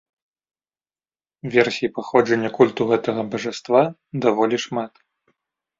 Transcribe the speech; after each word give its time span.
Версій 1.55 1.91
паходжання 1.99 2.49
культу 2.57 2.81
гэтага 2.93 3.21
бажаства 3.35 3.81
даволі 4.27 4.57
шмат. 4.67 4.93